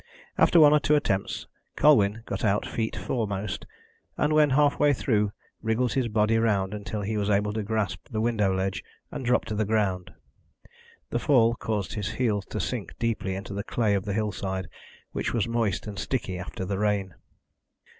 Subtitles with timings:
[0.35, 1.45] After one or two attempts
[1.75, 3.67] Colwyn got out feet foremost,
[4.17, 5.31] and when half way through
[5.61, 9.45] wriggled his body round until he was able to grasp the window ledge and drop
[9.45, 10.11] to the ground.
[11.11, 14.67] The fall caused his heels to sink deeply into the clay of the hillside,
[15.11, 17.13] which was moist and sticky after the rain.